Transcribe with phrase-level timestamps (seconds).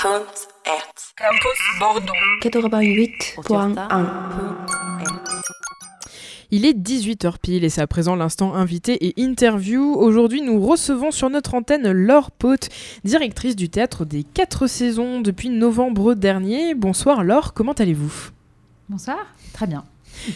[0.00, 0.46] Campus
[1.80, 2.12] Bordeaux.
[2.40, 3.88] 88.1.
[6.52, 9.94] Il est 18h pile et c'est à présent l'instant invité et interview.
[9.96, 12.68] Aujourd'hui, nous recevons sur notre antenne Laure Pote,
[13.02, 16.76] directrice du théâtre des 4 saisons depuis novembre dernier.
[16.76, 18.30] Bonsoir Laure, comment allez-vous?
[18.88, 19.18] Bonsoir,
[19.52, 19.84] très bien.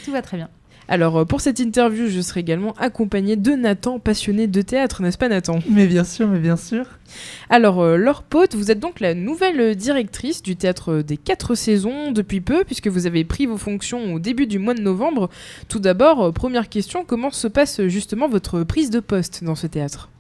[0.05, 0.51] Tout va très bien.
[0.93, 5.17] Alors, euh, pour cette interview, je serai également accompagnée de Nathan, passionné de théâtre, n'est-ce
[5.17, 5.61] pas Nathan?
[5.71, 6.85] Mais bien sûr, mais bien sûr.
[7.49, 12.13] Alors, euh, Laure Pote, vous êtes donc la nouvelle directrice du théâtre des 4 saisons
[12.13, 15.31] depuis peu, puisque vous avez pris vos fonctions au début du mois de novembre.
[15.71, 19.67] Tout d'abord, euh, première question, comment se passe justement votre prise de poste dans ce
[19.67, 20.11] théâtre?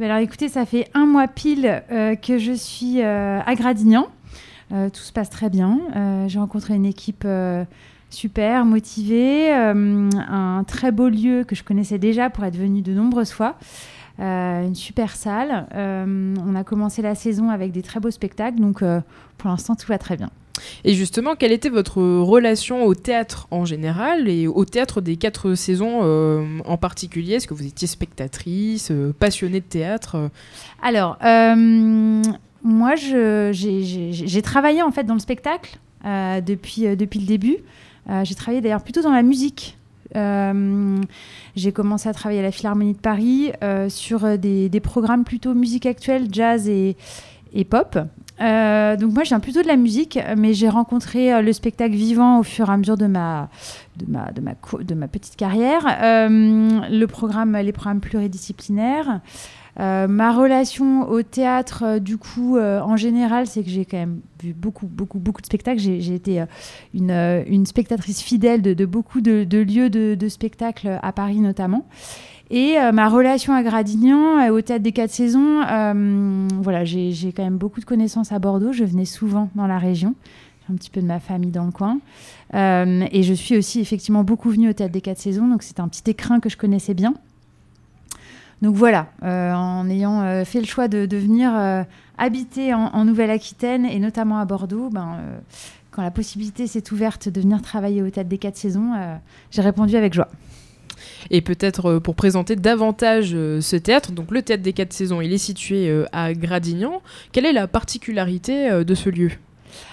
[0.00, 4.06] Alors écoutez, ça fait un mois pile euh, que je suis euh, à Gradignan.
[4.72, 5.80] Euh, tout se passe très bien.
[5.96, 7.64] Euh, J'ai rencontré une équipe euh,
[8.12, 12.92] super motivée, euh, un très beau lieu que je connaissais déjà pour être venue de
[12.92, 13.56] nombreuses fois.
[14.20, 15.66] Euh, une super salle.
[15.74, 19.00] Euh, on a commencé la saison avec des très beaux spectacles, donc euh,
[19.38, 20.30] pour l'instant tout va très bien.
[20.84, 25.54] Et justement, quelle était votre relation au théâtre en général et au théâtre des 4
[25.54, 26.02] saisons
[26.66, 27.34] en particulier?
[27.34, 30.30] Est-ce que vous étiez spectatrice, passionnée de théâtre?
[30.82, 31.16] Alors,
[32.62, 37.56] moi, j'ai- travaillé en fait dans le spectacle depuis, depuis le début.
[38.10, 39.76] Euh, j'ai travaillé d'ailleurs plutôt dans la musique.
[40.14, 41.00] Euh,
[41.56, 45.86] j'ai commencé à travailler à la Philharmonie de Paris euh, sur des, programmes plutôt musique
[45.86, 46.96] actuelle, jazz et,
[47.68, 47.98] pop.
[48.38, 52.42] Donc moi, je viens plutôt de la musique, mais j'ai rencontré le spectacle vivant au
[52.42, 53.48] fur et à mesure de ma,
[53.96, 55.82] de ma, de ma, de ma petite carrière.
[56.28, 59.20] Le programme, les programmes pluridisciplinaires.
[59.80, 63.96] Euh, ma relation au théâtre, euh, du coup, euh, en général, c'est que j'ai quand
[63.96, 65.80] même vu beaucoup, beaucoup, beaucoup de spectacles.
[65.80, 66.44] J'ai été
[66.92, 71.86] une, spectatrice fidèle de, beaucoup de, lieux de, de spectacles à Paris notamment.
[72.50, 75.60] Et ma relation à Gradignan, au théâtre des quatre saisons,
[76.60, 78.72] voilà, j'ai quand même beaucoup de connaissances à Bordeaux.
[78.72, 80.14] Je venais souvent dans la région.
[80.70, 82.00] Un petit peu de ma famille dans le coin.
[82.52, 85.46] Et je suis aussi effectivement beaucoup venue au théâtre des quatre saisons.
[85.46, 87.14] Donc c'est un petit écrin que je connaissais bien.
[88.62, 91.82] Donc voilà, euh, en ayant euh, fait le choix de, de venir euh,
[92.16, 95.18] habiter en, en Nouvelle-Aquitaine et notamment à Bordeaux, ben,
[95.90, 98.92] quand la possibilité s'est ouverte de venir travailler au Théâtre des Quatre Saisons,
[99.50, 100.28] j'ai répondu avec joie.
[101.30, 105.38] Et peut-être pour présenter davantage ce théâtre, donc le théâtre des 4 saisons, il est
[105.38, 107.02] situé à Gradignan.
[107.32, 109.30] Quelle est la particularité de ce lieu?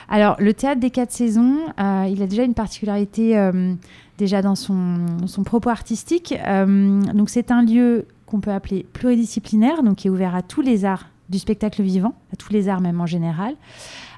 [0.07, 3.73] Alors, le Théâtre des Quatre Saisons, euh, il a déjà une particularité euh,
[4.17, 6.35] déjà dans son, son propos artistique.
[6.45, 10.61] Euh, donc, c'est un lieu qu'on peut appeler pluridisciplinaire, donc qui est ouvert à tous
[10.61, 13.53] les arts du spectacle vivant, à tous les arts même en général,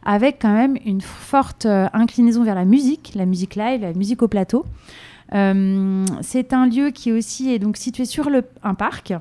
[0.05, 4.21] avec quand même une forte euh, inclinaison vers la musique, la musique live, la musique
[4.21, 4.65] au plateau.
[5.33, 8.29] Euh, c'est un lieu qui aussi est donc situé sur
[8.63, 9.13] un parc,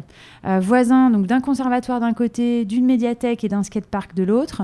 [0.45, 4.62] euh, voisin donc d'un conservatoire d'un côté, d'une médiathèque et d'un skatepark de l'autre.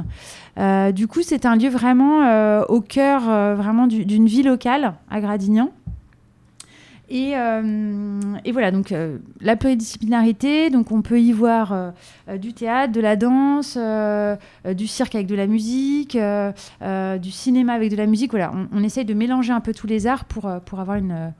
[0.92, 3.22] Du coup, c'est un lieu vraiment au cœur
[3.54, 5.70] vraiment du- d'une vie locale à Gradignan.
[7.08, 12.52] Et, euh, et voilà, donc euh, la pluridisciplinarité, donc on peut y voir euh, du
[12.52, 14.34] théâtre, de la danse, euh,
[14.66, 16.50] euh, du cirque avec de la musique, euh,
[16.82, 18.32] euh, du cinéma avec de la musique.
[18.32, 21.32] Voilà, on, on essaye de mélanger un peu tous les arts pour, pour avoir une,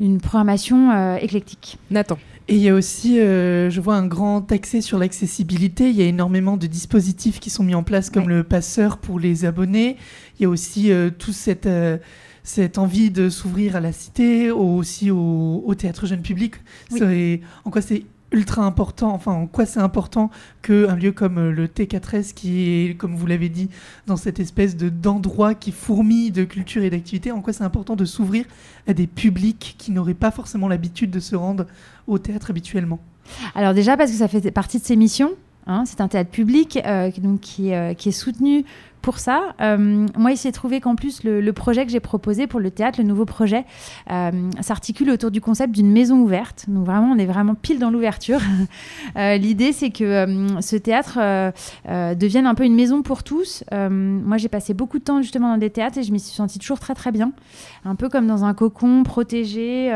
[0.00, 1.78] une programmation euh, éclectique.
[1.90, 2.16] Nathan.
[2.48, 5.88] Et il y a aussi, euh, je vois un grand accès sur l'accessibilité.
[5.88, 8.34] Il y a énormément de dispositifs qui sont mis en place, comme Ouais.
[8.34, 9.96] le passeur pour les abonnés.
[10.38, 11.96] Il y a aussi euh, toute cette, euh,
[12.44, 16.54] cette envie de s'ouvrir à la cité, au- aussi au, au théâtre jeune public.
[16.92, 17.40] Oui.
[17.64, 20.28] En quoi c'est ultra important, enfin en quoi c'est important
[20.62, 23.68] qu'un lieu comme le T4S, qui est, comme vous l'avez dit,
[24.08, 27.94] dans cette espèce de d'endroit qui fourmille de culture et d'activité, en quoi c'est important
[27.96, 28.44] de s'ouvrir
[28.88, 31.66] à des publics qui n'auraient pas forcément l'habitude de se rendre
[32.08, 32.98] au théâtre habituellement?
[33.54, 35.30] Alors déjà parce que ça fait partie de ses missions.
[35.68, 38.64] hein, c'est un théâtre public euh, donc, qui, euh, qui est soutenu
[39.04, 39.54] pour ça.
[39.60, 42.98] Euh, moi, il s'est trouvé qu'en plus, le, projet que j'ai proposé pour le théâtre,
[42.98, 43.66] le nouveau projet,
[44.10, 46.64] euh, s'articule autour du concept d'une maison ouverte.
[46.68, 48.40] Donc vraiment, on est vraiment pile dans l'ouverture.
[49.16, 50.26] Euh, L'idée, c'est que
[50.60, 51.18] ce théâtre
[52.14, 53.62] devienne un peu une maison pour tous.
[53.70, 56.58] Moi, j'ai passé beaucoup de temps justement dans des théâtres et je m'y suis sentie
[56.58, 57.32] toujours très très bien.
[57.84, 59.92] Un peu comme dans un cocon protégé,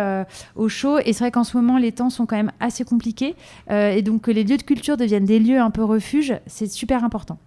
[0.57, 0.99] au chaud.
[0.99, 3.35] Et c'est vrai qu'en ce moment, les temps sont quand même assez compliqués.
[3.71, 7.03] Et donc que les lieux de culture deviennent des lieux un peu refuge, c'est super
[7.03, 7.39] important.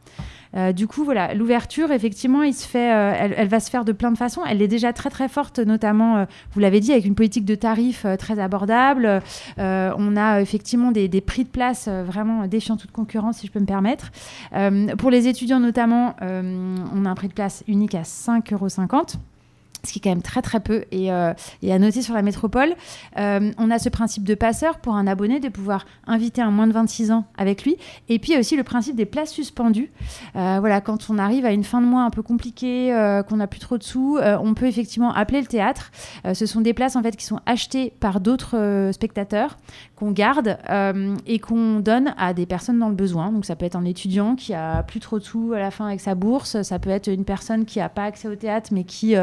[0.56, 4.42] Euh, du coup, voilà, l'ouverture, effectivement, euh, elle, va se faire de plein de façons.
[4.48, 7.56] Elle est déjà très très forte, notamment, euh, vous l'avez dit, avec une politique de
[7.56, 9.22] tarifs très abordable.
[9.58, 13.60] On a effectivement des, des prix de place vraiment défiant toute concurrence, si je peux
[13.60, 14.12] me permettre.
[14.98, 18.68] Pour les étudiants notamment, on a un prix de place unique à 5,50 euros.
[19.84, 22.22] Ce qui est quand même très très peu et, euh, et à noter sur la
[22.22, 22.74] métropole.
[23.18, 26.68] Euh, on a ce principe de passeur pour un abonné de pouvoir inviter un moins
[26.68, 27.78] de 26 ans avec lui.
[28.10, 29.92] Et puis il y a aussi le principe des places suspendues.
[30.36, 32.72] Euh, voilà, quand on arrive à une fin de mois un peu compliquée,
[33.28, 35.92] qu'on n'a plus trop de sous, on peut effectivement appeler le théâtre.
[36.34, 39.58] Ce sont des places en fait qui sont achetées par d'autres spectateurs
[39.96, 40.58] qu'on garde
[41.26, 43.32] et qu'on donne à des personnes dans le besoin.
[43.32, 45.88] Donc ça peut être un étudiant qui a plus trop de sous à la fin
[45.88, 48.84] avec sa bourse, ça peut être une personne qui n'a pas accès au théâtre mais
[48.84, 49.16] qui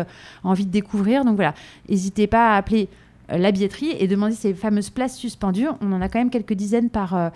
[0.49, 1.25] envie de découvrir.
[1.25, 1.55] Donc voilà,
[1.89, 2.89] n'hésitez pas à appeler
[3.31, 5.69] euh, la billetterie et demander ces fameuses places suspendues.
[5.81, 7.29] On en a quand même quelques dizaines par, euh,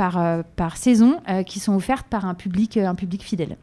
[0.00, 0.42] euh,
[0.74, 2.78] saison qui sont offertes par un public
[3.22, 3.56] fidèle.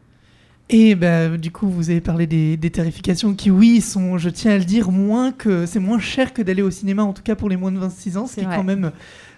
[0.68, 4.52] Et bah, du coup, vous avez parlé des, des tarifications qui, oui, sont, je tiens
[4.52, 7.36] à le dire, moins que c'est moins cher que d'aller au cinéma, en tout cas
[7.36, 8.90] pour les moins de 26 ans, ce qui est quand même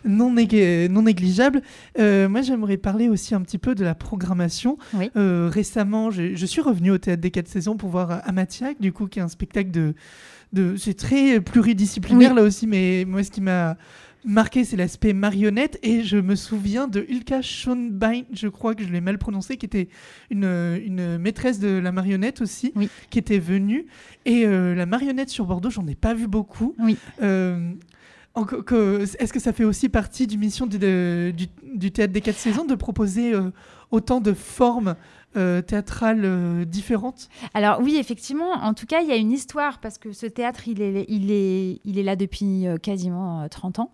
[0.07, 1.61] non, nég- non négligeable.
[1.99, 4.79] Euh, moi, j'aimerais parler aussi un petit peu de la programmation.
[4.95, 5.11] Oui.
[5.17, 9.07] Euh, récemment, je suis revenu au Théâtre des 4 saisons pour voir Amatiac, du coup,
[9.07, 9.95] qui est un spectacle de...
[10.55, 12.37] de c'est très pluridisciplinaire Oui.
[12.37, 13.77] là aussi, mais moi, ce qui m'a
[14.25, 15.79] marqué, c'est l'aspect marionnette.
[15.82, 19.67] Et je me souviens de Ulka Schonbein, je crois que je l'ai mal prononcé, qui
[19.67, 19.88] était
[20.31, 22.88] une, une maîtresse de la marionnette aussi, Oui.
[23.11, 23.87] qui était venue.
[24.25, 26.75] Et euh, la marionnette sur Bordeaux, j'en ai pas vu beaucoup.
[26.79, 26.97] Oui.
[27.23, 27.70] Euh,
[29.19, 32.75] Est-ce que ça fait aussi partie du mission du, du théâtre des quatre saisons de
[32.75, 33.50] proposer euh,
[33.91, 34.94] autant de formes
[35.38, 39.79] euh, théâtrales euh, différentes Alors oui, effectivement, en tout cas, il y a une histoire
[39.79, 43.49] parce que ce théâtre, il est, il est, il est là depuis euh, quasiment euh,
[43.49, 43.93] 30 ans.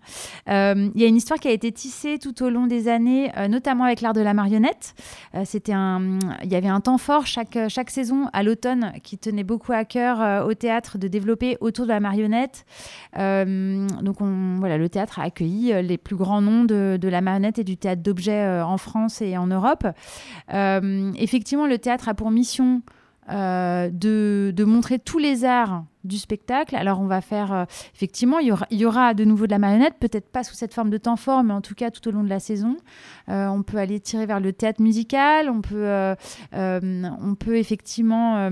[0.49, 3.31] Euh, il y a une histoire qui a été tissée tout au long des années,
[3.49, 4.95] notamment avec l'art de la marionnette.
[5.43, 9.43] C'était un, il y avait un temps fort chaque, chaque saison à l'automne qui tenait
[9.43, 12.65] beaucoup à cœur au théâtre de développer autour de la marionnette.
[13.15, 17.59] Donc on, voilà, le théâtre a accueilli les plus grands noms de, de la marionnette
[17.59, 19.85] et du théâtre d'objets en France et en Europe.
[20.53, 22.81] Euh, effectivement, le théâtre a pour mission
[23.29, 26.75] euh, de, de montrer tous les arts du spectacle.
[26.75, 30.29] Alors on va faire, euh, effectivement, il y, aura, de nouveau de la marionnette, peut-être
[30.29, 32.29] pas sous cette forme de temps fort, mais en tout cas tout au long de
[32.29, 32.77] la saison.
[33.27, 36.15] Euh, on peut aller tirer vers le théâtre musical, on peut,
[36.53, 38.49] on peut effectivement...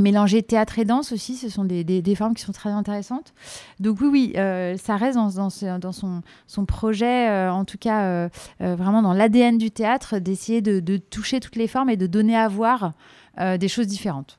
[0.00, 3.32] Mélanger théâtre et danse aussi, ce sont des, des- formes qui sont très intéressantes.
[3.78, 8.02] Donc oui, oui, euh, ça reste dans, dans son, son projet, euh, en tout cas
[8.02, 8.28] euh,
[8.60, 12.48] vraiment dans l'ADN du théâtre, d'essayer de, toucher toutes les formes et de donner à
[12.48, 12.92] voir
[13.38, 14.38] des choses différentes.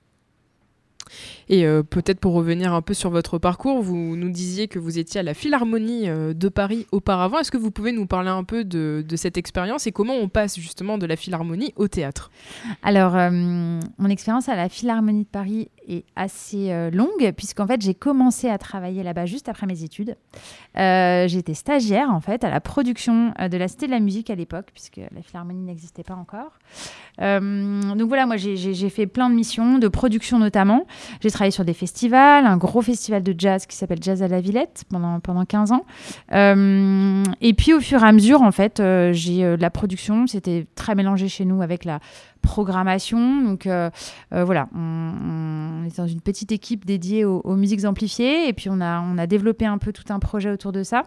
[1.50, 4.98] Et euh, peut-être pour revenir un peu sur votre parcours, vous nous disiez que vous
[4.98, 7.40] étiez à la Philharmonie euh, de Paris auparavant.
[7.40, 10.60] Est-ce que vous pouvez nous parler un peu de, cette expérience et comment on passe
[10.60, 12.32] justement de la Philharmonie au théâtre?
[12.84, 17.82] Alors, euh, mon expérience à la Philharmonie de Paris est assez euh, longue, puisqu'en fait,
[17.82, 20.16] j'ai commencé à travailler là-bas juste après mes études.
[20.78, 24.30] Euh, J'étais stagiaire, en fait, à la production euh, de la Cité de la Musique
[24.30, 26.52] à l'époque, puisque la Philharmonie n'existait pas encore.
[27.22, 28.56] Euh, donc voilà, moi, j'ai-
[28.90, 30.86] fait plein de missions, de production notamment.
[31.22, 34.42] J'ai travaillé sur des festivals, un gros festival de jazz qui s'appelle Jazz à la
[34.42, 35.86] Villette pendant, pendant 15 ans.
[37.42, 38.82] Et puis, au fur et à mesure, en fait,
[39.12, 40.28] j'ai de la production.
[40.28, 42.00] C'était très mélangé chez nous avec la
[42.46, 43.42] programmation.
[43.42, 43.90] Donc euh,
[44.34, 48.70] euh, voilà, on, on est dans une petite équipe dédiée aux, musiques amplifiées et puis
[48.72, 51.04] on a développé un peu tout un projet autour de ça.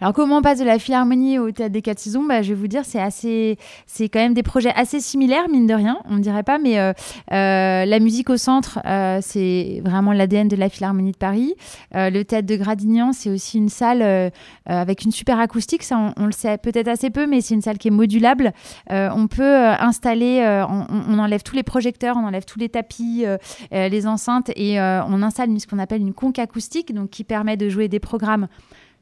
[0.00, 2.24] Alors comment on passe de la philharmonie au théâtre des quatre saisons?
[2.24, 5.66] Bah, Je vais vous dire, c'est assez, c'est quand même des projets assez similaires, mine
[5.66, 6.92] de rien, on ne dirait pas, mais euh,
[7.32, 11.54] euh, la musique au centre, euh, c'est vraiment l'ADN de la philharmonie de Paris.
[11.92, 14.32] Le théâtre de Gradignan, c'est aussi une salle
[14.66, 17.78] avec une super acoustique, ça on, le sait peut-être assez peu, mais c'est une salle
[17.78, 18.52] qui est modulable.
[18.90, 23.24] On peut installer, on, on enlève tous les projecteurs, on enlève tous les tapis,
[23.72, 27.68] les enceintes et on installe ce qu'on appelle une conque acoustique, donc qui permet de
[27.68, 28.48] jouer des programmes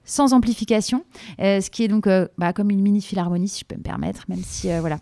[0.09, 1.05] sans amplification,
[1.41, 3.83] euh, ce qui est donc euh, bah, comme une mini philharmonie, si je peux me
[3.83, 4.97] permettre, même si euh, voilà,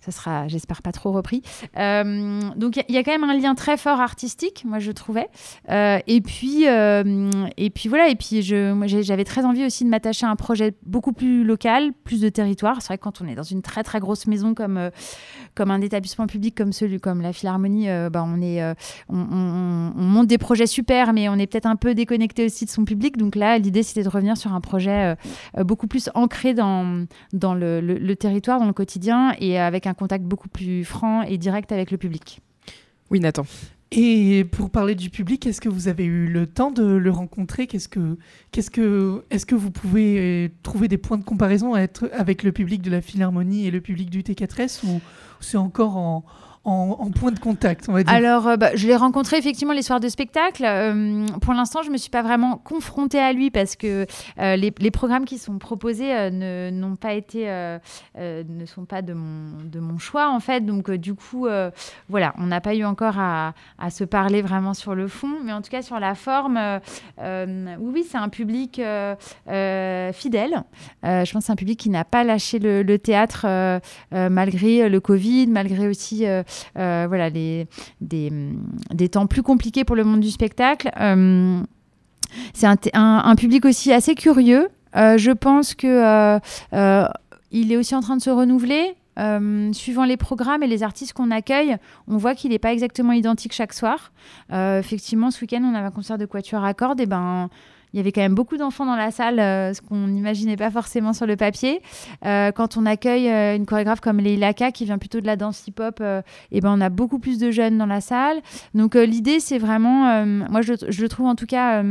[0.00, 1.42] ça sera, j'espère, pas trop repris.
[1.74, 5.28] Donc il y a- quand même un lien très fort artistique, moi je trouvais.
[5.68, 10.36] Et puis et puis voilà, et puis j'avais très envie aussi de m'attacher à un
[10.36, 12.80] projet beaucoup plus local, plus de territoire.
[12.80, 14.90] C'est vrai que quand on est dans une très très grosse maison comme
[15.54, 18.62] comme un établissement public comme celui comme la Philharmonie, bah, on est
[19.08, 22.84] on monte des projets super, mais on est peut-être un peu déconnecté aussi de son
[22.84, 23.16] public.
[23.16, 25.14] Donc là, l'idée c'était de revenir sur un projet euh,
[25.58, 29.86] euh, beaucoup plus ancré dans dans le, le- le territoire, dans le quotidien, et avec
[29.86, 32.40] un contact beaucoup plus franc et direct avec le public.
[33.10, 33.44] Oui, Nathan.
[33.94, 37.66] Et pour parler du public, est-ce que vous avez eu le temps de le rencontrer?
[37.66, 38.16] Qu'est-ce que,
[38.50, 42.42] qu'est-ce que, est-ce que vous pouvez euh, trouver des points de comparaison à être avec
[42.42, 45.00] le public de la Philharmonie et le public du T4S ou
[45.40, 46.24] c'est encore en,
[46.64, 49.82] en, point de contact, on va dire Alors, euh, bah, je l'ai rencontré effectivement les
[49.82, 50.64] soirs de spectacle.
[50.64, 54.06] Euh, pour l'instant, je ne me suis pas vraiment confrontée à lui parce que
[54.38, 56.70] euh, les, programmes qui sont proposés ne,
[58.66, 60.64] sont pas de mon, choix en fait.
[60.64, 61.48] Donc, du coup,
[62.08, 63.54] voilà, on n'a pas eu encore à,
[63.90, 66.60] se parler vraiment sur le fond, mais en tout cas sur la forme,
[67.18, 68.80] oui, oui, c'est un public
[70.12, 70.62] fidèle.
[71.02, 73.46] je pense que c'est un public qui n'a pas lâché le, théâtre
[74.12, 76.24] malgré le Covid, malgré aussi
[76.74, 77.66] voilà, les,
[78.00, 78.32] des,
[78.92, 80.90] des, temps plus compliqués pour le monde du spectacle.
[81.00, 81.60] Euh,
[82.54, 84.68] c'est un, un, public aussi assez curieux.
[84.96, 86.38] Euh, je pense que
[87.54, 88.94] il est aussi en train de se renouveler.
[89.72, 91.76] suivant les programmes et les artistes qu'on accueille,
[92.08, 94.12] on voit qu'il n'est pas exactement identique chaque soir.
[94.50, 97.50] effectivement, ce week-end, on avait un concert de Quatuor à cordes, et ben
[97.92, 100.70] il y avait quand même beaucoup d'enfants dans la salle, euh, ce qu'on n'imaginait pas
[100.70, 101.82] forcément sur le papier.
[102.24, 105.36] Euh, quand on accueille euh, une chorégraphe comme Leila K, qui vient plutôt de la
[105.36, 106.22] danse hip-hop, et
[106.52, 108.40] eh ben on a beaucoup plus de jeunes dans la salle.
[108.74, 111.82] Donc l'idée, c'est vraiment, moi je, je, le trouve en tout cas,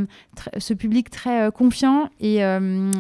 [0.58, 2.39] ce public très confiant et,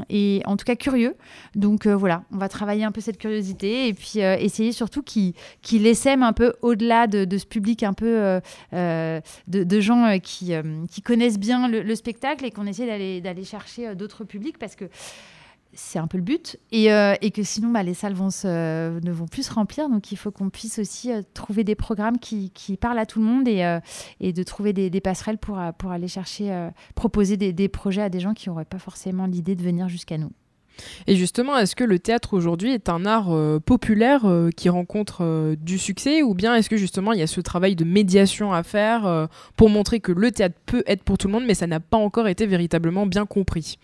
[0.09, 1.15] et, en tout cas curieux.
[1.55, 5.75] Donc voilà, on va travailler un peu cette curiosité et puis essayer surtout qu'il qu
[5.85, 8.39] essaime un peu au-delà de, ce public un peu
[8.71, 10.53] de, gens qui,
[10.91, 12.90] qui connaissent bien le, le spectacle et qu'on essaie
[13.21, 14.85] d'aller chercher euh, d'autres publics parce que
[15.73, 19.25] c'est un peu le but et, euh, que sinon bah, les salles se, ne vont
[19.25, 22.99] plus se remplir donc il faut qu'on puisse aussi euh, trouver des programmes qui, parlent
[22.99, 23.79] à tout le monde et,
[24.19, 28.49] et de trouver des, passerelles pour, aller chercher proposer des, projets à des gens qui
[28.49, 30.31] n'auraient pas forcément l'idée de venir jusqu'à nous.
[31.07, 35.19] Et justement, est-ce que le théâtre aujourd'hui est un art euh, populaire euh, qui rencontre
[35.21, 38.53] euh, du succès ou bien est-ce que justement il y a ce travail de médiation
[38.53, 41.67] à faire pour montrer que le théâtre peut être pour tout le monde mais ça
[41.67, 43.77] n'a pas encore été véritablement bien compris?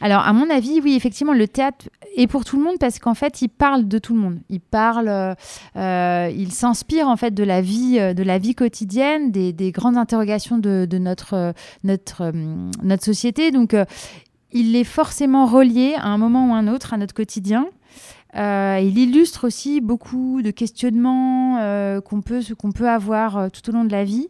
[0.00, 3.14] Alors à mon avis, oui, effectivement, le théâtre est pour tout le monde parce qu'en
[3.14, 4.38] fait il parle de tout le monde.
[4.48, 5.36] Il parle,
[5.76, 10.58] il s'inspire en fait de la vie, de la vie quotidienne, des, des grandes interrogations
[10.58, 11.54] de, de notre,
[11.84, 12.32] notre,
[12.82, 13.50] notre société.
[13.50, 13.74] Donc
[14.52, 17.66] il est forcément relié à un moment ou un autre à notre quotidien.
[18.36, 22.40] Euh, il illustre aussi beaucoup de questionnements euh, qu'on peut,
[22.74, 24.28] peut avoir euh, tout au long de la vie.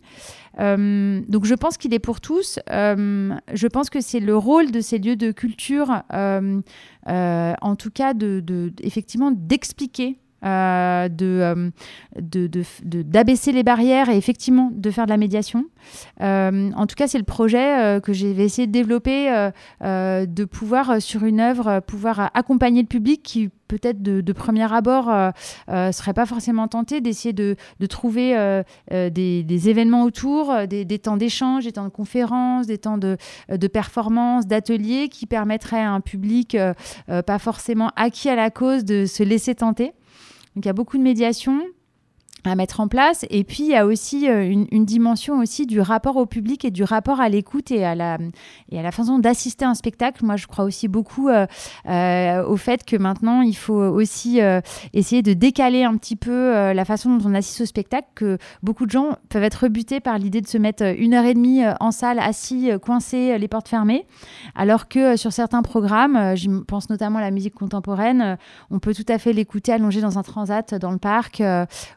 [0.59, 2.59] donc je pense qu'il est pour tous.
[2.69, 8.73] je pense que c'est le rôle de ces lieux de culture, en tout cas, de
[8.83, 11.71] effectivement d'expliquer euh, de,
[13.03, 15.67] d'abaisser les barrières et effectivement de faire de la médiation.
[16.23, 21.25] Euh, en tout cas, c'est le projet que j'ai essayé de développer, de pouvoir, sur
[21.25, 25.11] une œuvre, pouvoir accompagner le public qui peut-être de, premier abord
[25.69, 27.57] ne serait pas forcément tenté d'essayer de,
[27.89, 33.17] trouver des, événements autour, des, des temps d'échange, des temps de conférences, des temps de,
[33.51, 36.57] de performances, d'ateliers qui permettraient à un public
[37.07, 39.93] pas forcément acquis à la cause de se laisser tenter.
[40.55, 41.63] Donc il y a beaucoup de médiation,
[42.45, 43.25] à mettre en place.
[43.31, 46.71] Et puis, il y a aussi euh, une, dimension aussi du rapport au public et
[46.71, 48.19] du rapport à l'écoute et, à la,
[48.71, 50.25] et à la façon d'assister à un spectacle.
[50.25, 51.47] Moi, je crois aussi beaucoup euh,
[51.87, 54.41] euh, au fait que maintenant, il faut aussi
[54.93, 58.87] essayer de décaler un petit peu la façon dont on assiste au spectacle, que beaucoup
[58.87, 61.91] de gens peuvent être rebutés par l'idée de se mettre une heure et demie en
[61.91, 64.07] salle, assis, coincés, les portes fermées,
[64.55, 68.39] alors que sur certains programmes, je pense notamment à la musique contemporaine,
[68.71, 71.43] on peut tout à fait l'écouter allongé dans un transat dans le parc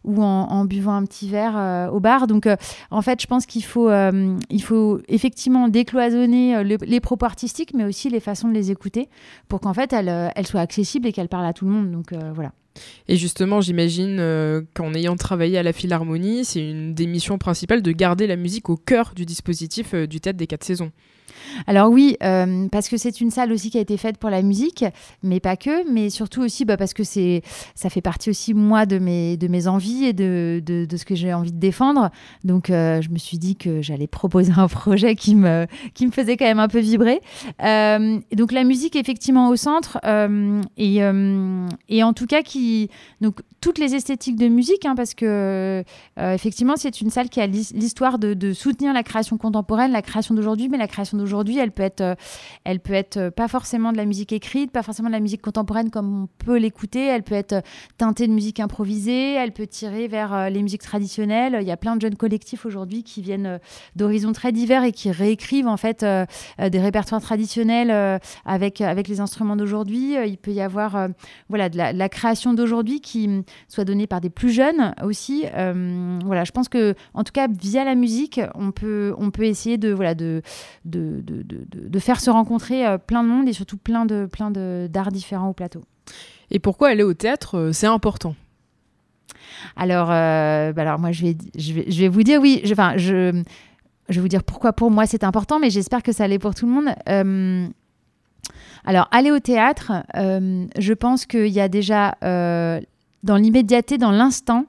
[0.03, 2.27] ou en en, buvant un petit verre euh, au bar.
[2.27, 2.55] Donc, euh,
[2.91, 7.85] en fait, je pense qu'il faut, euh, il faut effectivement décloisonner les propos artistiques, mais
[7.85, 9.09] aussi les façons de les écouter
[9.47, 11.91] pour qu'en fait, elles, soient accessibles et qu'elles parlent à tout le monde.
[11.91, 12.51] Donc, voilà.
[13.07, 14.17] Et justement, j'imagine
[14.73, 18.69] qu'en ayant travaillé à la Philharmonie, c'est une des missions principales de garder la musique
[18.69, 20.91] au cœur du dispositif du théâtre des quatre saisons.
[21.67, 24.41] Alors oui, euh, parce que c'est une salle aussi qui a été faite pour la
[24.41, 24.85] musique,
[25.21, 27.41] mais pas que, mais surtout aussi bah, parce que c'est,
[27.75, 31.59] ça fait partie aussi moi de mes, envies et de, ce que j'ai envie de
[31.59, 32.09] défendre.
[32.43, 35.67] Donc euh, je me suis dit que j'allais proposer un projet qui me,
[36.11, 37.21] faisait quand même un peu vibrer.
[37.63, 39.99] Euh, donc la musique effectivement au centre
[40.77, 40.97] et,
[41.89, 42.89] et en tout cas qui
[43.21, 45.83] donc toutes les esthétiques de musique, hein, parce que
[46.17, 50.35] effectivement c'est une salle qui a l'histoire de, de soutenir la création contemporaine, la création
[50.35, 52.15] d'aujourd'hui, mais la création d'aujourd'hui aujourd'hui, elle peut être, euh,
[52.63, 55.41] elle peut être euh, pas forcément de la musique écrite, pas forcément de la musique
[55.41, 57.05] contemporaine comme on peut l'écouter.
[57.05, 57.61] Elle peut être euh,
[57.97, 59.33] teintée de musique improvisée.
[59.33, 61.57] Elle peut tirer vers les musiques traditionnelles.
[61.59, 63.59] Il y a plein de jeunes collectifs aujourd'hui qui viennent
[63.95, 66.05] d'horizons très divers et qui réécrivent en fait
[66.59, 70.15] des répertoires traditionnels avec avec les instruments d'aujourd'hui.
[70.25, 71.07] Il peut y avoir
[71.49, 75.45] voilà de la, création d'aujourd'hui qui mm, soit donnée par des plus jeunes aussi.
[76.23, 79.77] voilà, je pense que en tout cas via la musique, on peut on peut essayer
[79.77, 80.41] de voilà de
[81.21, 85.49] de, faire se rencontrer euh, plein de monde et surtout plein de plein d'arts différents
[85.49, 85.83] au plateau.
[86.51, 88.35] Et pourquoi aller au théâtre, euh, c'est important?
[89.75, 92.61] Alors, bah alors moi, je vais, je vais, je vais vous dire oui.
[92.65, 93.41] Je, enfin, je,
[94.09, 96.53] je vais vous dire pourquoi pour moi c'est important, mais j'espère que ça l'est pour
[96.53, 97.53] tout le monde.
[98.83, 104.65] alors, aller au théâtre, je pense qu'il y a déjà dans l'immédiateté, dans l'instant,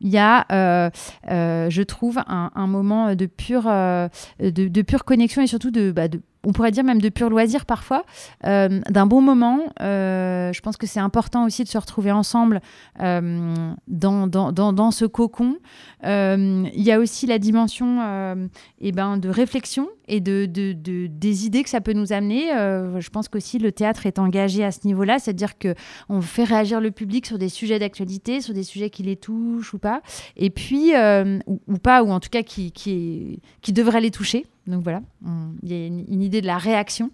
[0.00, 0.90] il y a, euh,
[1.30, 4.08] euh, je trouve, un, moment de pure, euh,
[4.40, 7.66] de, pure connexion et surtout de, bah, de on pourrait dire même de pur loisir
[7.66, 8.04] parfois,
[8.46, 9.60] euh, d'un bon moment.
[9.82, 12.62] Euh, je pense que c'est important aussi de se retrouver ensemble
[13.02, 15.58] euh, dans, dans, dans, ce cocon.
[16.02, 18.48] Il y a aussi la dimension
[18.80, 22.48] eh ben, de réflexion et de, de, de, des idées que ça peut nous amener.
[22.48, 26.90] je pense qu'aussi le théâtre est engagé à ce niveau-là, c'est-à-dire qu'on fait réagir le
[26.90, 30.00] public sur des sujets d'actualité, sur des sujets qui les touchent ou pas,
[30.36, 30.92] et puis,
[31.46, 34.46] ou, ou, pas, ou en tout cas qui, qui, qui devraient les toucher.
[34.68, 35.00] Donc voilà,
[35.62, 37.10] il y a une, idée de la réaction.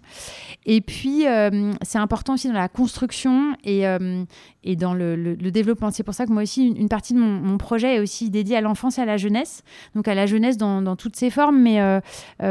[0.65, 4.25] Et puis, euh, c'est important aussi dans la construction et, euh,
[4.65, 5.91] et dans le, développement.
[5.91, 8.61] C'est pour ça que moi aussi, une, partie de mon, projet est aussi dédiée à
[8.61, 9.63] l'enfance et à la jeunesse.
[9.95, 11.99] Donc à la jeunesse dans, toutes ses formes, mais euh,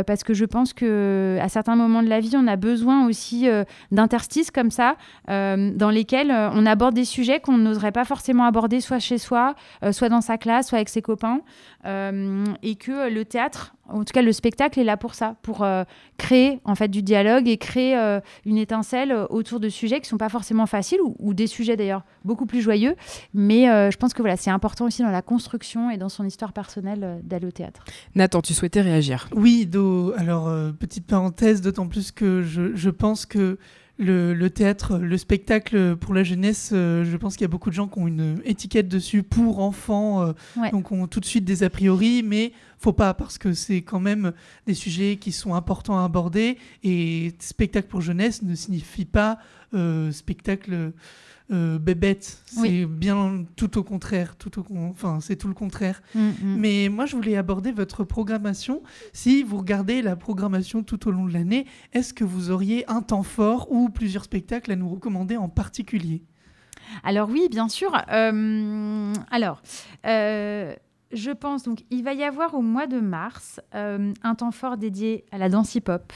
[0.06, 3.46] parce que je pense qu'à certains moments de la vie, on a besoin aussi
[3.90, 4.96] d'interstices comme ça,
[5.28, 9.54] dans lesquels on aborde des sujets qu'on n'oserait pas forcément aborder, soit chez soi,
[9.92, 11.40] soit dans sa classe, soit avec ses copains.
[11.84, 15.84] et que le théâtre, en tout cas le spectacle est là pour ça, pour euh,
[16.18, 20.08] créer en fait du dialogue et créer euh, une étincelle euh, autour de sujets qui
[20.08, 22.96] sont pas forcément faciles ou, des sujets d'ailleurs beaucoup plus joyeux.
[23.34, 26.52] Mais je pense que voilà, c'est important aussi dans la construction et dans son histoire
[26.52, 27.84] personnelle d'aller au théâtre.
[28.14, 33.26] Nathan, tu souhaitais réagir Oui, Do, alors petite parenthèse, d'autant plus que je, je pense
[33.26, 33.58] que
[33.98, 37.74] le, théâtre, le spectacle pour la jeunesse, euh, je pense qu'il y a beaucoup de
[37.74, 40.32] gens qui ont une étiquette dessus pour enfants, euh,
[40.72, 44.00] donc ont tout de suite des a priori, mais faut pas parce que c'est quand
[44.00, 44.32] même
[44.66, 49.38] des sujets qui sont importants à aborder et spectacle pour jeunesse ne signifie pas
[49.74, 50.92] euh, spectacle
[51.52, 52.42] euh, bébête.
[52.46, 54.36] C'est bien tout au contraire.
[54.36, 56.00] Tout au enfin, c'est tout le contraire.
[56.14, 56.56] Mm, mm.
[56.56, 58.82] Mais moi, je voulais aborder votre programmation.
[59.12, 63.02] Si vous regardez la programmation tout au long de l'année, est-ce que vous auriez un
[63.02, 66.22] temps fort ou plusieurs spectacles à nous recommander en particulier?
[67.02, 67.92] Alors oui, bien sûr.
[68.10, 69.60] Euh, alors.
[70.06, 70.74] Euh,
[71.12, 75.24] je pense donc il va y avoir au mois de mars un temps fort dédié
[75.30, 76.12] à la danse hip-hop.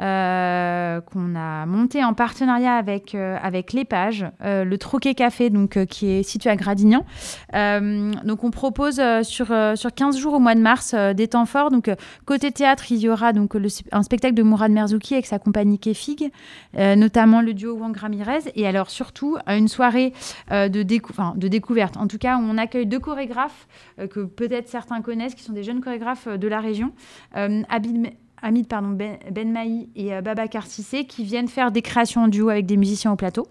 [0.00, 5.84] Euh, qu'on a monté en partenariat avec, euh, avec l'EPAGE, euh, le Troquet Café, donc,
[5.86, 7.04] qui est situé à Gradignan.
[7.52, 11.70] donc on propose sur, sur 15 jours au mois de mars des temps forts.
[11.70, 11.90] Donc
[12.26, 13.56] côté théâtre, il y aura donc
[13.90, 16.30] un spectacle de Mourad Merzouki avec sa compagnie Kefig,
[16.74, 18.50] notamment le duo Wang Ramirez.
[18.54, 20.12] Et alors surtout une soirée
[20.50, 21.96] de, de découverte.
[21.96, 25.80] En tout cas, on accueille deux chorégraphes que peut-être certains connaissent, qui sont des jeunes
[25.80, 26.92] chorégraphes de la région.
[27.34, 32.22] Abid Hamid pardon, Ben, ben Maï et euh, Baba Sissé qui viennent faire des créations
[32.22, 33.48] en duo avec des musiciens au plateau.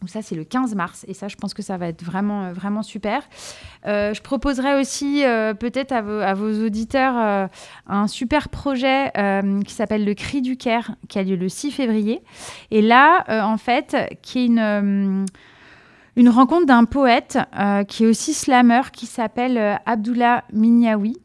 [0.00, 1.04] Donc ça, c'est le 15 mars.
[1.06, 3.22] Et ça, je pense que ça va être vraiment, euh, vraiment super.
[3.86, 5.22] Euh, je proposerai aussi
[5.60, 7.48] peut-être à, à vos, auditeurs
[7.86, 9.12] un super projet
[9.64, 12.20] qui s'appelle Le Cri du Caire, qui a lieu le 6 février.
[12.72, 15.26] Et là, en fait, qui est une
[16.14, 17.38] une rencontre d'un poète
[17.88, 21.16] qui est aussi slammer, qui s'appelle Abdullah Minyawi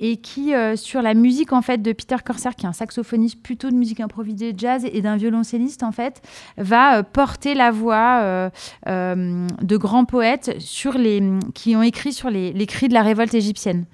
[0.00, 3.42] et qui, euh, sur la musique en fait de Peter Corsair, qui est un saxophoniste
[3.42, 6.22] plutôt de musique improvisée jazz et d'un violoncelliste en fait,
[6.56, 8.50] va euh, porter la voix euh,
[8.86, 11.22] de grands poètes sur les,
[11.54, 13.86] qui ont écrit sur les, cris de la révolte égyptienne.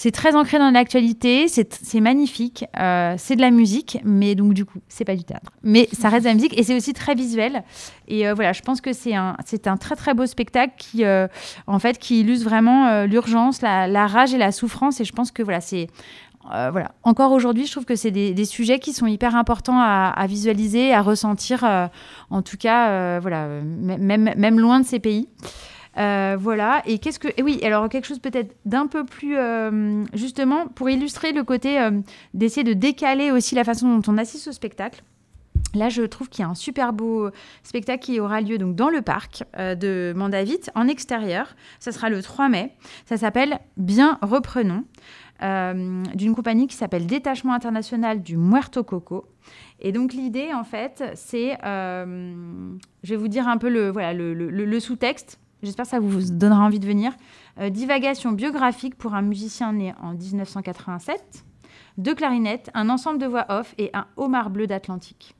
[0.00, 4.64] C'est très ancré dans l'actualité, c'est magnifique, euh, c'est de la musique, mais donc du
[4.64, 5.50] coup, c'est pas du théâtre.
[5.64, 7.64] Mais ça reste de la musique et c'est aussi très visuel.
[8.06, 9.34] Et euh, voilà, je pense que c'est un,
[9.80, 11.26] très très beau spectacle qui, euh,
[11.66, 15.00] en fait, qui illustre vraiment l'urgence, la, rage et la souffrance.
[15.00, 15.88] Et je pense que voilà, c'est
[16.44, 16.92] voilà.
[17.02, 21.02] Encore aujourd'hui, je trouve que c'est des, sujets qui sont hyper importants à, visualiser, à
[21.02, 21.64] ressentir,
[22.30, 25.28] en tout cas, voilà, même loin de ces pays.
[25.98, 26.82] Euh, voilà.
[26.86, 27.28] Et qu'est-ce que.
[27.42, 29.36] oui, alors quelque chose peut-être d'un peu plus.
[29.36, 31.90] Euh, justement, pour illustrer le côté euh,
[32.34, 35.02] d'essayer de décaler aussi la façon dont on assiste au spectacle.
[35.74, 37.28] Là, je trouve qu'il y a un super beau
[37.62, 41.56] spectacle qui aura lieu donc dans le parc de Mandavit, en extérieur.
[41.78, 42.72] Ça sera le 3 mai.
[43.04, 44.84] Ça s'appelle Bien reprenons,
[45.42, 49.26] d'une compagnie qui s'appelle Détachement international du Muerto Coco.
[49.78, 55.38] Et donc l'idée, en fait, c'est, je vais vous dire un peu le sous-texte.
[55.62, 57.12] J'espère que ça vous donnera envie de venir.
[57.58, 61.44] Euh, divagation biographique pour un musicien né en 1987,
[61.96, 65.37] deux clarinettes, un ensemble de voix off et un homard bleu d'Atlantique.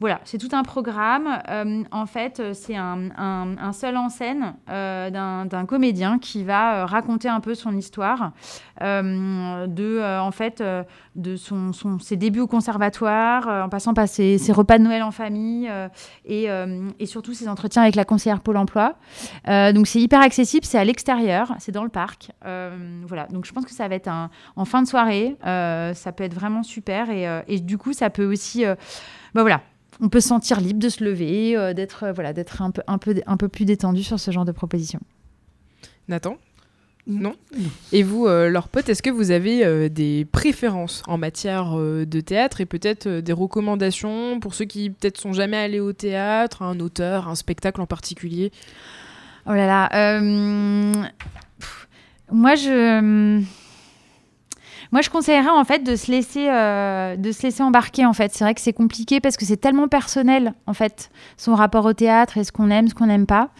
[0.00, 1.40] Voilà, c'est tout un programme.
[1.48, 7.28] Euh, en fait, c'est un, seul en scène euh, d'un comédien qui va euh, raconter
[7.28, 8.32] un peu son histoire,
[8.80, 10.62] de, en fait,
[11.16, 11.36] de
[12.00, 15.68] ses débuts au conservatoire, en passant par ses, repas de Noël en famille
[16.24, 16.48] et,
[17.06, 18.94] surtout ses entretiens avec la conseillère Pôle Emploi.
[19.46, 22.30] donc c'est hyper accessible, c'est à l'extérieur, c'est dans le parc.
[22.44, 26.22] voilà, donc je pense que ça va être un, en fin de soirée, ça peut
[26.22, 29.60] être vraiment super et, et du coup ça peut aussi, ben voilà
[30.00, 32.82] on peut se sentir libre de se lever, euh, d'être euh, voilà, d'être un peu,
[32.86, 35.00] un, peu, un peu plus détendu sur ce genre de proposition.
[36.08, 36.36] Nathan
[37.10, 37.36] non.
[37.90, 42.60] Et vous, euh, leur pote, est-ce que vous avez des préférences en matière de théâtre
[42.60, 47.26] et peut-être des recommandations pour ceux qui peut-être sont jamais allés au théâtre, un auteur,
[47.28, 48.52] un spectacle en particulier?
[49.46, 50.20] Oh là là.
[52.30, 53.42] moi, je
[54.92, 58.06] moi, je conseillerais en fait de se laisser, euh, de se laisser embarquer.
[58.06, 61.54] En fait, c'est vrai que c'est compliqué parce que c'est tellement personnel en fait son
[61.54, 63.50] rapport au théâtre et ce qu'on aime, ce qu'on n'aime pas.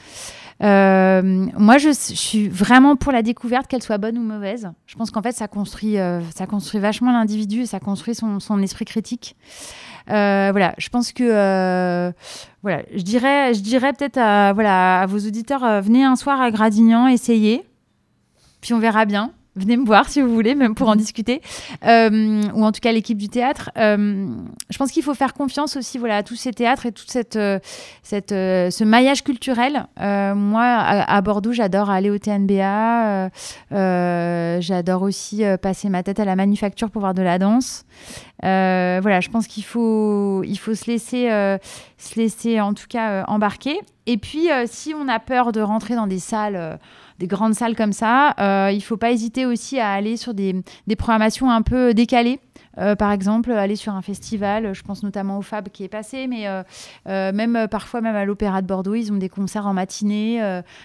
[0.62, 4.71] Euh, moi, je, suis vraiment pour la découverte, qu'elle soit bonne ou mauvaise.
[4.87, 8.62] Je pense qu'en fait, ça construit, euh, ça construit vachement l'individu et ça construit son,
[8.62, 9.37] esprit critique.
[10.09, 12.12] voilà, je pense que
[12.62, 14.19] voilà, je dirais, je dirais peut-être
[14.55, 17.64] voilà à vos auditeurs, venez un soir à Gradignan, essayez,
[18.61, 20.99] puis on verra bien venez me voir si vous voulez, même pour en mhm.
[20.99, 21.42] discuter,
[21.85, 23.71] euh, ou en tout cas l'équipe du théâtre.
[23.77, 24.27] Euh,
[24.71, 27.37] je pense qu'il faut faire confiance aussi voilà, à tous ces théâtres et tout cette,
[27.37, 27.59] euh,
[28.03, 29.87] cette, ce maillage culturel.
[29.99, 33.31] moi, à, Bordeaux, j'adore aller au TNBA,
[33.71, 37.85] j'adore aussi passer ma tête à la manufacture pour voir de la danse.
[38.42, 41.29] voilà, je pense qu'il faut, il faut se laisser,
[41.99, 43.81] se laisser en tout cas embarquer.
[44.07, 46.79] Et puis, si on a peur de rentrer dans des salles
[47.18, 50.62] des grandes salles comme ça, euh, il faut pas hésiter aussi à aller sur des,
[50.87, 52.40] des programmations un peu décalées.
[52.79, 56.27] Euh, par exemple, aller sur un festival, je pense notamment au Fab qui est passé,
[56.27, 56.62] mais euh,
[57.09, 60.41] euh, même parfois même à l'Opéra de Bordeaux, ils ont des concerts en matinée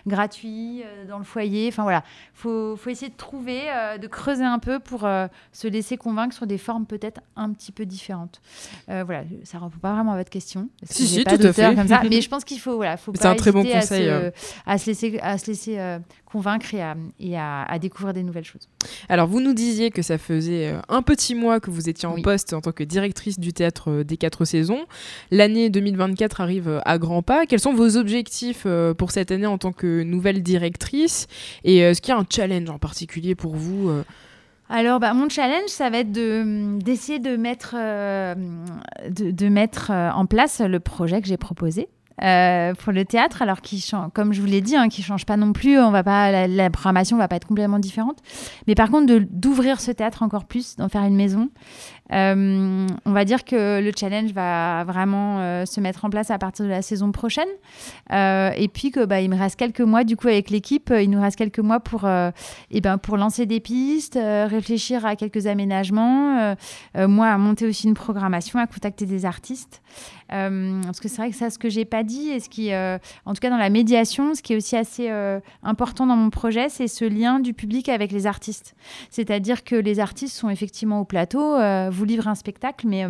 [0.08, 1.68] gratuits dans le foyer.
[1.68, 2.04] Enfin voilà,
[2.34, 3.62] faut, faut essayer de trouver,
[4.02, 5.08] de creuser un peu pour
[5.52, 8.42] se laisser convaincre sur des formes peut-être un petit peu différentes.
[8.88, 10.70] voilà, ça répond pas vraiment à votre question.
[10.84, 11.76] Si, si, tout à fait.
[11.76, 14.32] Comme ça, mais je pense qu'il faut, voilà, faut pas un très bon conseil, à,
[14.32, 14.34] se,
[14.66, 16.74] à se laisser, à se laisser convaincre
[17.20, 18.68] et, à, à, découvrir des nouvelles choses.
[19.10, 22.54] Alors, vous nous disiez que ça faisait un petit mois que vous étiez en poste
[22.54, 24.86] en tant que directrice du théâtre euh, des quatre saisons.
[25.32, 27.46] L'année 2024 arrive euh, à grands pas.
[27.46, 31.28] Quels sont vos objectifs euh, pour cette année en tant que nouvelle directrice?
[31.63, 33.91] Et est-ce qu'il y a un challenge en particulier pour vous
[34.69, 40.62] alors, bah, mon challenge, ça va être d'essayer de, mettre, de, de, mettre en place
[40.62, 41.89] le projet que j'ai proposé.
[42.21, 45.38] Euh, pour le théâtre, alors qui comme je vous l'ai dit, hein, qui change pas
[45.38, 45.80] non plus.
[45.80, 48.19] On va pas, la, programmation va pas être complètement différente,
[48.67, 51.49] mais par contre d'ouvrir ce théâtre encore plus, d'en faire une maison.
[52.12, 56.38] Euh, on va dire que le challenge va vraiment euh, se mettre en place à
[56.38, 57.47] partir de la saison prochaine,
[58.12, 60.93] et puis que bah, il me reste quelques mois du coup avec l'équipe.
[60.95, 65.47] Il nous reste quelques mois pour, et ben pour lancer des pistes, réfléchir à quelques
[65.47, 66.56] aménagements,
[66.95, 69.82] moi à monter aussi une programmation, à contacter des artistes.
[70.32, 72.74] Euh, parce que c'est vrai que ça, ce que j'ai pas dit, et ce qui,
[72.74, 76.16] euh, en tout cas dans la médiation, ce qui est aussi assez euh, important dans
[76.16, 78.76] mon projet, c'est ce lien du public avec les artistes.
[79.10, 81.58] C'est-à-dire que les artistes sont effectivement au plateau,
[81.92, 83.06] vous livrez un spectacle, mais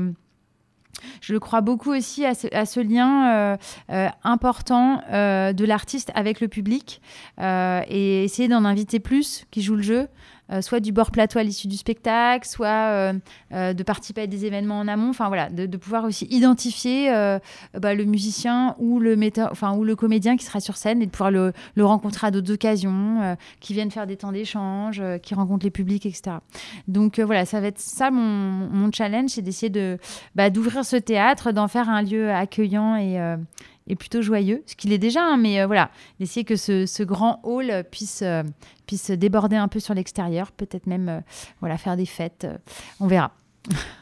[1.22, 3.58] je crois beaucoup aussi à ce, lien
[4.24, 7.02] important de l'artiste avec le public
[7.40, 10.08] et essayer d'en inviter plus qui jouent le jeu.
[10.52, 13.14] Euh, soit du bord plateau à l'issue du spectacle, soit euh,
[13.54, 15.10] euh, de participer à des événements en amont.
[15.10, 17.10] Enfin voilà, de, pouvoir aussi identifier
[17.74, 21.32] bah, le musicien ou le ou le comédien qui sera sur scène et de pouvoir
[21.32, 26.06] le, rencontrer à d'autres occasions, qui viennent faire des temps d'échange, qui rencontrent les publics,
[26.06, 26.38] etc.
[26.88, 29.98] Donc voilà, ça va être ça mon, challenge, c'est d'essayer de
[30.36, 33.18] bah, d'ouvrir ce théâtre, d'en faire un lieu accueillant et
[33.88, 37.40] est plutôt joyeux, ce qu'il est déjà, hein, mais euh, voilà, d'essayer que ce, grand
[37.44, 38.44] hall puisse, euh,
[38.88, 41.20] puisse déborder un peu sur l'extérieur, peut-être même euh,
[41.60, 42.48] voilà, faire des fêtes,
[43.00, 43.32] on verra.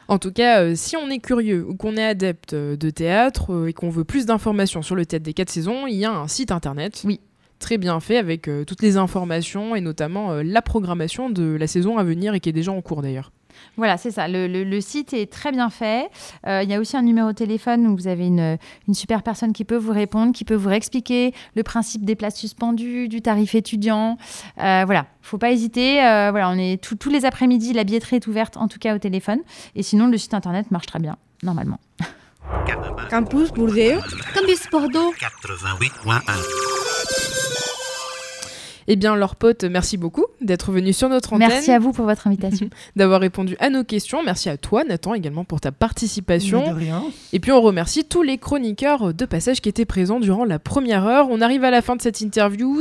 [0.08, 3.90] En tout cas, si on est curieux ou qu'on est adepte de théâtre et qu'on
[3.90, 7.02] veut plus d'informations sur le théâtre des quatre saisons, il y a un site internet.
[7.04, 7.20] Oui.
[7.60, 12.02] Très bien fait avec toutes les informations et notamment la programmation de la saison à
[12.02, 13.30] venir et qui est déjà en cours d'ailleurs.
[13.76, 14.26] Voilà, c'est ça.
[14.28, 16.10] Le, site est très bien fait.
[16.46, 18.58] Euh, il y a aussi un numéro de téléphone où vous avez une,
[18.92, 23.08] super personne qui peut vous répondre, qui peut vous expliquer le principe des places suspendues,
[23.08, 24.18] du tarif étudiant.
[24.58, 26.04] Euh, voilà, faut pas hésiter.
[26.04, 28.98] Euh, voilà, on est tous les après-midi, la billetterie est ouverte, en tout cas au
[28.98, 29.38] téléphone.
[29.74, 31.78] Et sinon, le site internet marche très bien, normalement.
[33.10, 34.00] Campus Bordeaux.
[34.34, 35.12] Campus Bordeaux.
[35.14, 36.81] 88.1.
[38.88, 41.48] Eh bien, leur pote, merci beaucoup d'être venu sur notre antenne.
[41.48, 42.68] Merci à vous pour votre invitation.
[42.96, 44.22] d'avoir répondu à nos questions.
[44.22, 46.66] Merci à toi, Nathan, également pour ta participation.
[46.66, 47.02] de rien.
[47.32, 51.06] Et puis on remercie tous les chroniqueurs de passage qui étaient présents durant la première
[51.06, 51.28] heure.
[51.30, 52.80] On arrive à la fin de cette interview.